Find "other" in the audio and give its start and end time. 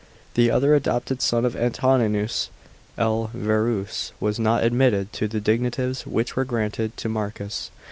0.49-0.73